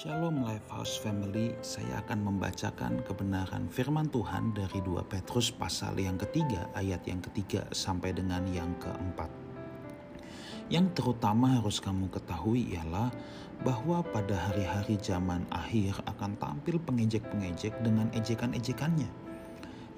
Shalom 0.00 0.48
Lifehouse 0.48 0.96
Family, 0.96 1.52
saya 1.60 2.00
akan 2.00 2.24
membacakan 2.24 3.04
kebenaran 3.04 3.68
firman 3.68 4.08
Tuhan 4.08 4.56
dari 4.56 4.80
2 4.80 4.96
Petrus 5.04 5.52
pasal 5.52 6.00
yang 6.00 6.16
ketiga, 6.16 6.72
ayat 6.72 7.04
yang 7.04 7.20
ketiga 7.20 7.68
sampai 7.68 8.16
dengan 8.16 8.40
yang 8.48 8.72
keempat. 8.80 9.28
Yang 10.72 10.96
terutama 10.96 11.60
harus 11.60 11.84
kamu 11.84 12.08
ketahui 12.08 12.72
ialah 12.72 13.12
bahwa 13.60 14.00
pada 14.00 14.40
hari-hari 14.48 14.96
zaman 14.96 15.44
akhir 15.52 15.92
akan 16.08 16.32
tampil 16.40 16.80
pengejek-pengejek 16.80 17.76
dengan 17.84 18.08
ejekan-ejekannya, 18.16 19.12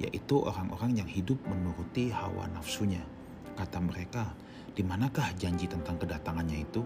yaitu 0.03 0.35
orang-orang 0.35 0.99
yang 0.99 1.07
hidup 1.07 1.39
menuruti 1.47 2.11
hawa 2.11 2.51
nafsunya. 2.51 3.07
Kata 3.55 3.79
mereka, 3.79 4.35
di 4.75 4.83
manakah 4.83 5.31
janji 5.39 5.71
tentang 5.71 5.95
kedatangannya 5.95 6.67
itu? 6.67 6.83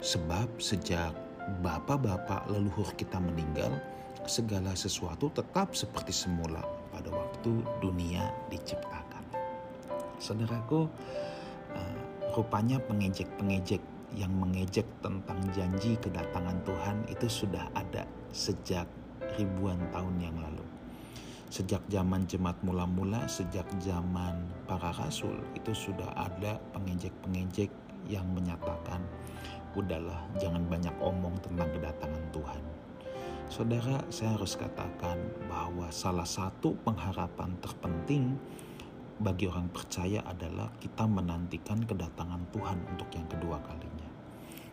Sebab 0.00 0.64
sejak 0.64 1.33
bapak-bapak 1.60 2.48
leluhur 2.48 2.88
kita 2.96 3.20
meninggal, 3.20 3.76
segala 4.24 4.72
sesuatu 4.72 5.28
tetap 5.32 5.76
seperti 5.76 6.12
semula 6.12 6.64
pada 6.88 7.12
waktu 7.12 7.60
dunia 7.84 8.32
diciptakan. 8.48 9.24
Saudaraku, 10.16 10.88
uh, 11.76 11.96
rupanya 12.32 12.80
pengejek-pengejek 12.88 13.82
yang 14.14 14.30
mengejek 14.32 14.86
tentang 15.02 15.38
janji 15.52 15.98
kedatangan 15.98 16.56
Tuhan 16.62 16.96
itu 17.10 17.26
sudah 17.26 17.66
ada 17.74 18.06
sejak 18.30 18.86
ribuan 19.36 19.78
tahun 19.90 20.16
yang 20.22 20.36
lalu. 20.38 20.62
Sejak 21.50 21.82
zaman 21.86 22.26
jemaat 22.26 22.58
mula-mula, 22.66 23.30
sejak 23.30 23.66
zaman 23.78 24.34
para 24.66 24.90
rasul, 24.98 25.38
itu 25.54 25.70
sudah 25.70 26.10
ada 26.18 26.58
pengejek-pengejek 26.74 27.70
yang 28.10 28.26
menyatakan 28.34 29.02
udahlah 29.74 30.22
jangan 30.38 30.62
banyak 30.66 30.94
omong 31.02 31.34
tentang 31.42 31.68
kedatangan 31.74 32.24
Tuhan. 32.30 32.62
Saudara, 33.52 34.00
saya 34.08 34.34
harus 34.34 34.56
katakan 34.56 35.20
bahwa 35.46 35.92
salah 35.92 36.26
satu 36.26 36.74
pengharapan 36.80 37.54
terpenting 37.60 38.34
bagi 39.20 39.46
orang 39.46 39.70
percaya 39.70 40.24
adalah 40.26 40.72
kita 40.82 41.06
menantikan 41.06 41.84
kedatangan 41.86 42.50
Tuhan 42.50 42.78
untuk 42.96 43.06
yang 43.14 43.28
kedua 43.30 43.62
kalinya. 43.62 44.08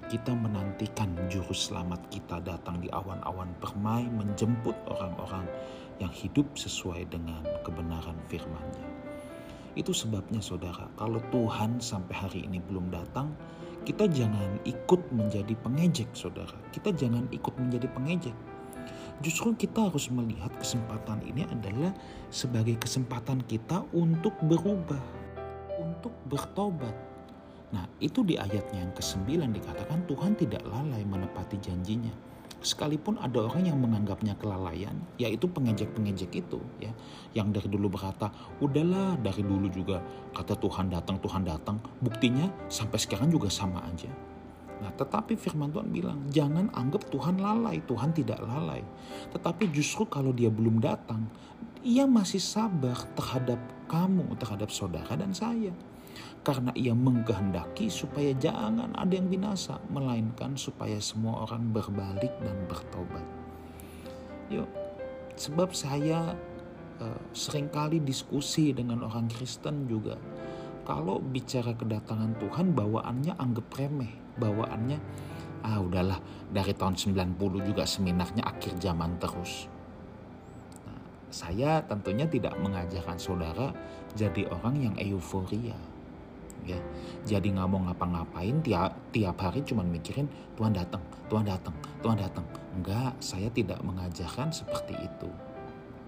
Kita 0.09 0.33
menantikan 0.33 1.13
juru 1.29 1.53
selamat 1.53 2.09
kita 2.09 2.41
datang 2.41 2.81
di 2.81 2.89
awan-awan 2.89 3.53
permai 3.61 4.09
menjemput 4.09 4.73
orang-orang 4.89 5.45
yang 6.01 6.09
hidup 6.09 6.49
sesuai 6.57 7.05
dengan 7.11 7.45
kebenaran 7.61 8.17
firman-Nya. 8.27 9.10
Itu 9.73 9.95
sebabnya 9.95 10.43
saudara, 10.43 10.91
kalau 10.99 11.23
Tuhan 11.31 11.79
sampai 11.79 12.15
hari 12.15 12.39
ini 12.43 12.59
belum 12.59 12.91
datang, 12.91 13.31
kita 13.87 14.05
jangan 14.11 14.59
ikut 14.67 15.01
menjadi 15.15 15.55
pengejek, 15.63 16.11
saudara. 16.11 16.59
Kita 16.75 16.91
jangan 16.91 17.25
ikut 17.31 17.55
menjadi 17.57 17.87
pengejek. 17.89 18.35
Justru 19.21 19.53
kita 19.53 19.87
harus 19.89 20.09
melihat 20.09 20.49
kesempatan 20.57 21.21
ini 21.23 21.45
adalah 21.45 21.93
sebagai 22.33 22.77
kesempatan 22.81 23.45
kita 23.45 23.85
untuk 23.93 24.33
berubah, 24.43 25.01
untuk 25.79 26.13
bertobat. 26.27 26.93
Nah, 27.71 27.87
itu 28.03 28.25
di 28.27 28.35
ayatnya 28.35 28.83
yang 28.83 28.93
ke-9 28.97 29.47
dikatakan 29.55 30.03
Tuhan 30.03 30.35
tidak 30.35 30.65
lalai 30.67 31.07
menepati 31.07 31.55
janjinya 31.61 32.11
sekalipun 32.61 33.17
ada 33.17 33.49
orang 33.49 33.67
yang 33.67 33.77
menganggapnya 33.81 34.37
kelalaian, 34.37 34.93
yaitu 35.17 35.49
pengejek-pengejek 35.49 36.31
itu, 36.45 36.61
ya, 36.77 36.93
yang 37.33 37.49
dari 37.49 37.67
dulu 37.67 37.91
berkata, 37.91 38.29
udahlah 38.61 39.17
dari 39.17 39.41
dulu 39.41 39.67
juga 39.67 39.99
kata 40.31 40.55
Tuhan 40.57 40.93
datang, 40.93 41.17
Tuhan 41.17 41.43
datang, 41.43 41.77
buktinya 41.99 42.47
sampai 42.69 43.01
sekarang 43.01 43.33
juga 43.33 43.49
sama 43.49 43.81
aja. 43.89 44.09
Nah, 44.81 44.89
tetapi 44.97 45.37
firman 45.37 45.69
Tuhan 45.69 45.89
bilang, 45.93 46.17
jangan 46.33 46.69
anggap 46.73 47.05
Tuhan 47.13 47.37
lalai, 47.37 47.81
Tuhan 47.85 48.17
tidak 48.17 48.41
lalai. 48.41 48.81
Tetapi 49.29 49.69
justru 49.69 50.09
kalau 50.09 50.33
dia 50.33 50.49
belum 50.49 50.81
datang, 50.81 51.29
ia 51.85 52.09
masih 52.09 52.41
sabar 52.41 52.97
terhadap 53.13 53.61
kamu, 53.85 54.37
terhadap 54.41 54.73
saudara 54.73 55.13
dan 55.13 55.33
saya 55.33 55.73
karena 56.41 56.73
ia 56.73 56.97
mengkehendaki 56.97 57.85
supaya 57.87 58.33
jangan 58.33 58.89
ada 58.97 59.13
yang 59.13 59.29
binasa, 59.29 59.77
melainkan 59.93 60.57
supaya 60.57 60.97
semua 60.97 61.45
orang 61.45 61.69
berbalik 61.69 62.33
dan 62.41 62.57
bertobat. 62.65 63.25
Yuk, 64.49 64.67
sebab 65.37 65.69
saya 65.71 66.33
uh, 66.97 67.21
sering 67.33 67.69
kali 67.69 68.01
diskusi 68.01 68.73
dengan 68.73 69.05
orang 69.05 69.29
Kristen 69.29 69.85
juga. 69.85 70.17
Kalau 70.81 71.21
bicara 71.21 71.77
kedatangan 71.77 72.41
Tuhan, 72.41 72.73
bawaannya 72.73 73.37
anggap 73.37 73.69
remeh, 73.77 74.11
bawaannya 74.41 74.97
ah 75.61 75.77
udahlah 75.77 76.17
dari 76.49 76.73
tahun 76.73 76.97
90 76.97 77.69
juga 77.69 77.85
seminarnya 77.85 78.41
akhir 78.49 78.81
zaman 78.81 79.21
terus. 79.21 79.69
Nah, 80.89 81.01
saya 81.29 81.85
tentunya 81.85 82.25
tidak 82.25 82.57
mengajarkan 82.57 83.21
saudara 83.21 83.69
jadi 84.17 84.49
orang 84.49 84.89
yang 84.89 84.95
euforia 84.97 85.77
ya 86.67 86.79
jadi 87.25 87.47
nggak 87.57 87.67
mau 87.69 87.81
ngapa-ngapain 87.89 88.61
tiap 88.61 88.93
tiap 89.15 89.37
hari 89.41 89.65
cuma 89.65 89.81
mikirin 89.81 90.29
Tuhan 90.55 90.73
datang 90.75 91.01
Tuhan 91.31 91.47
datang 91.47 91.75
Tuhan 92.01 92.17
datang. 92.17 92.45
Enggak 92.73 93.13
saya 93.21 93.47
tidak 93.53 93.79
mengajarkan 93.85 94.49
seperti 94.49 94.97
itu. 94.97 95.29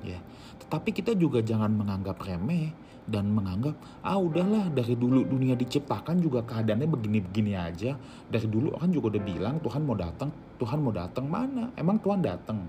Ya. 0.04 0.20
Tetapi 0.60 0.90
kita 0.92 1.16
juga 1.16 1.40
jangan 1.40 1.72
menganggap 1.72 2.20
remeh 2.20 2.74
dan 3.08 3.32
menganggap 3.32 3.76
ah 4.04 4.20
udahlah 4.20 4.72
dari 4.74 4.96
dulu 4.96 5.24
dunia 5.24 5.56
diciptakan 5.56 6.20
juga 6.20 6.44
keadaannya 6.44 6.90
begini-begini 6.90 7.54
aja. 7.56 7.96
Dari 8.28 8.48
dulu 8.50 8.74
orang 8.76 8.92
juga 8.92 9.16
udah 9.16 9.24
bilang 9.24 9.56
Tuhan 9.62 9.82
mau 9.86 9.96
datang 9.96 10.30
Tuhan 10.60 10.80
mau 10.82 10.92
datang 10.92 11.26
mana? 11.30 11.72
Emang 11.78 12.02
Tuhan 12.02 12.20
datang? 12.20 12.60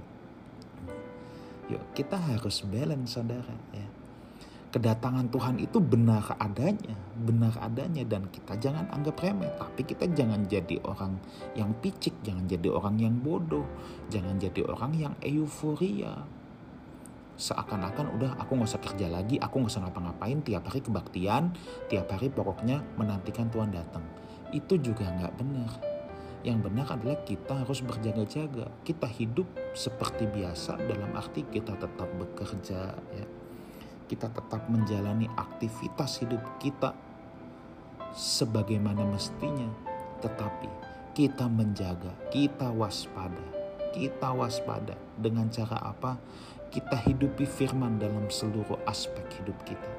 Yuk 1.73 1.83
kita 1.97 2.21
harus 2.21 2.61
balance 2.69 3.17
saudara 3.17 3.57
ya 3.73 4.04
kedatangan 4.75 5.31
Tuhan 5.31 5.63
itu 5.63 5.79
benar 5.79 6.35
adanya, 6.35 6.99
benar 7.15 7.55
adanya 7.63 8.03
dan 8.03 8.27
kita 8.27 8.59
jangan 8.59 8.91
anggap 8.91 9.23
remeh, 9.23 9.55
tapi 9.55 9.87
kita 9.87 10.11
jangan 10.11 10.51
jadi 10.51 10.83
orang 10.83 11.15
yang 11.55 11.71
picik, 11.79 12.19
jangan 12.27 12.43
jadi 12.51 12.75
orang 12.75 12.99
yang 12.99 13.15
bodoh, 13.23 13.63
jangan 14.11 14.35
jadi 14.35 14.67
orang 14.67 14.99
yang 14.99 15.15
euforia. 15.23 16.27
Seakan-akan 17.39 18.19
udah 18.19 18.35
aku 18.35 18.59
nggak 18.59 18.71
usah 18.75 18.83
kerja 18.83 19.07
lagi, 19.07 19.39
aku 19.39 19.63
nggak 19.63 19.71
usah 19.79 19.83
ngapa-ngapain, 19.87 20.43
tiap 20.43 20.67
hari 20.67 20.83
kebaktian, 20.83 21.55
tiap 21.87 22.11
hari 22.11 22.35
pokoknya 22.35 22.83
menantikan 22.99 23.47
Tuhan 23.55 23.71
datang. 23.71 24.03
Itu 24.51 24.75
juga 24.83 25.07
nggak 25.07 25.35
benar. 25.39 25.71
Yang 26.43 26.59
benar 26.67 26.87
adalah 26.91 27.23
kita 27.23 27.63
harus 27.63 27.79
berjaga-jaga. 27.79 28.75
Kita 28.83 29.07
hidup 29.07 29.47
seperti 29.71 30.27
biasa 30.27 30.83
dalam 30.83 31.15
arti 31.15 31.47
kita 31.47 31.79
tetap 31.79 32.11
bekerja 32.19 32.91
ya 33.15 33.27
kita 34.05 34.29
tetap 34.29 34.69
menjalani 34.69 35.29
aktivitas 35.33 36.21
hidup 36.21 36.41
kita 36.61 36.93
sebagaimana 38.15 39.03
mestinya, 39.09 39.67
tetapi 40.23 40.69
kita 41.15 41.47
menjaga, 41.47 42.11
kita 42.31 42.71
waspada, 42.75 43.43
kita 43.95 44.35
waspada 44.35 44.95
dengan 45.15 45.47
cara 45.51 45.79
apa? 45.83 46.19
Kita 46.75 46.99
hidupi 47.07 47.47
firman 47.47 48.03
dalam 48.03 48.27
seluruh 48.27 48.83
aspek 48.91 49.23
hidup 49.39 49.55
kita. 49.63 49.91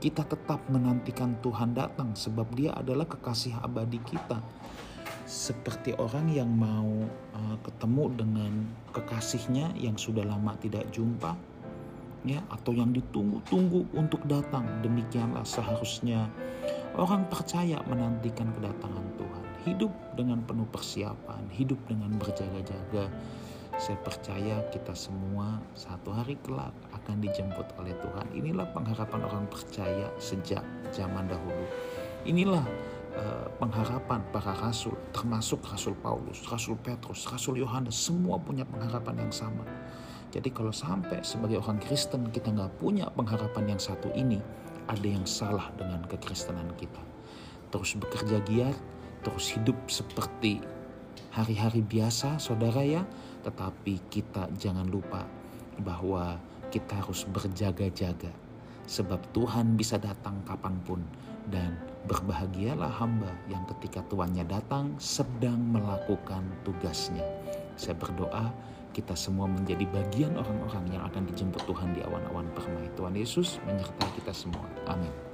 Kita 0.00 0.24
tetap 0.24 0.64
menantikan 0.70 1.36
Tuhan 1.44 1.76
datang 1.76 2.16
sebab 2.16 2.54
Dia 2.56 2.72
adalah 2.72 3.04
kekasih 3.04 3.58
abadi 3.60 4.00
kita. 4.00 4.40
Seperti 5.28 5.92
orang 5.98 6.30
yang 6.32 6.48
mau 6.48 7.04
uh, 7.34 7.56
ketemu 7.60 8.04
dengan 8.14 8.52
kekasihnya 8.96 9.76
yang 9.76 10.00
sudah 10.00 10.24
lama 10.24 10.56
tidak 10.56 10.88
jumpa, 10.94 11.36
ya 12.24 12.40
atau 12.52 12.76
yang 12.76 12.92
ditunggu-tunggu 12.92 13.88
untuk 13.96 14.20
datang. 14.28 14.66
Demikianlah 14.84 15.44
seharusnya 15.44 16.28
orang 16.96 17.24
percaya 17.28 17.80
menantikan 17.88 18.52
kedatangan 18.52 19.06
Tuhan. 19.16 19.44
Hidup 19.68 19.92
dengan 20.16 20.40
penuh 20.44 20.68
persiapan, 20.68 21.48
hidup 21.52 21.80
dengan 21.88 22.12
berjaga-jaga. 22.16 23.08
Saya 23.80 23.96
percaya 24.04 24.60
kita 24.68 24.92
semua 24.92 25.56
satu 25.72 26.12
hari 26.12 26.36
kelak 26.44 26.72
akan 26.92 27.16
dijemput 27.24 27.64
oleh 27.80 27.96
Tuhan. 28.04 28.28
Inilah 28.36 28.68
pengharapan 28.76 29.20
orang 29.24 29.44
percaya 29.48 30.12
sejak 30.20 30.60
zaman 30.92 31.24
dahulu. 31.24 31.64
Inilah 32.28 32.60
uh, 33.16 33.48
pengharapan 33.56 34.20
para 34.28 34.52
rasul, 34.60 34.92
termasuk 35.16 35.64
Rasul 35.64 35.96
Paulus, 36.04 36.44
Rasul 36.44 36.76
Petrus, 36.84 37.24
Rasul 37.24 37.64
Yohanes, 37.64 37.96
semua 37.96 38.36
punya 38.36 38.68
pengharapan 38.68 39.24
yang 39.24 39.32
sama 39.32 39.64
jadi 40.30 40.48
kalau 40.54 40.70
sampai 40.70 41.26
sebagai 41.26 41.58
orang 41.58 41.82
Kristen 41.82 42.30
kita 42.30 42.54
nggak 42.54 42.78
punya 42.78 43.10
pengharapan 43.10 43.74
yang 43.74 43.80
satu 43.82 44.14
ini, 44.14 44.38
ada 44.86 45.06
yang 45.06 45.26
salah 45.26 45.74
dengan 45.74 46.06
kekristenan 46.06 46.70
kita. 46.78 47.02
Terus 47.74 47.98
bekerja 47.98 48.38
giat, 48.46 48.76
terus 49.26 49.50
hidup 49.50 49.74
seperti 49.90 50.62
hari-hari 51.34 51.82
biasa 51.82 52.38
saudara 52.38 52.82
ya, 52.82 53.02
tetapi 53.42 53.98
kita 54.06 54.46
jangan 54.54 54.86
lupa 54.86 55.26
bahwa 55.82 56.38
kita 56.70 57.02
harus 57.02 57.26
berjaga-jaga. 57.26 58.30
Sebab 58.86 59.22
Tuhan 59.34 59.78
bisa 59.78 59.98
datang 59.98 60.42
kapan 60.46 60.74
pun 60.82 61.02
dan 61.50 61.78
berbahagialah 62.06 62.90
hamba 63.02 63.30
yang 63.50 63.62
ketika 63.76 64.02
tuannya 64.06 64.46
datang 64.46 64.94
sedang 64.96 65.60
melakukan 65.60 66.42
tugasnya 66.64 67.22
Saya 67.76 67.96
berdoa 67.96 68.52
kita 68.90 69.14
semua 69.14 69.46
menjadi 69.46 69.86
bagian 69.88 70.34
orang-orang 70.34 70.84
yang 70.90 71.02
akan 71.06 71.22
dijemput 71.30 71.62
Tuhan 71.64 71.94
di 71.94 72.00
awan-awan 72.02 72.46
permai. 72.54 72.90
Tuhan 72.98 73.14
Yesus 73.14 73.62
menyertai 73.66 74.10
kita 74.18 74.34
semua. 74.34 74.66
Amin. 74.90 75.29